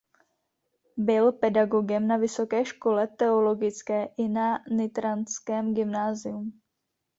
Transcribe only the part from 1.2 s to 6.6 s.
pedagogem na Vysoké škole teologické i na nitranském gymnáziu.